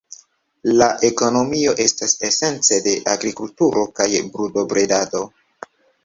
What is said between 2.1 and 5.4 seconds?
esence de agrikulturo kaj brutobredado.